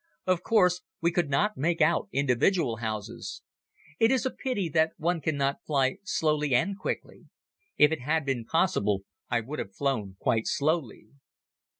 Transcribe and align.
Of 0.25 0.41
course 0.41 0.81
we 0.99 1.11
could 1.11 1.29
not 1.29 1.57
make 1.57 1.79
out 1.79 2.09
individual 2.11 2.77
houses. 2.77 3.43
It 3.99 4.09
is 4.09 4.25
a 4.25 4.31
pity 4.31 4.67
that 4.69 4.93
one 4.97 5.21
cannot 5.21 5.63
fly 5.63 5.97
slowly 6.03 6.55
and 6.55 6.75
quickly. 6.75 7.25
If 7.77 7.91
it 7.91 8.01
had 8.01 8.25
been 8.25 8.45
possible 8.45 9.03
I 9.29 9.41
would 9.41 9.59
have 9.59 9.75
flown 9.75 10.15
quite 10.19 10.47
slowly. 10.47 11.09